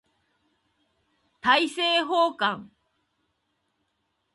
[1.41, 2.71] 大政奉還